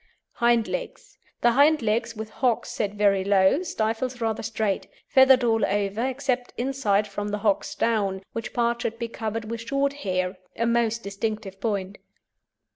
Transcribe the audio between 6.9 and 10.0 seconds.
from the hocks down, which part should be covered with short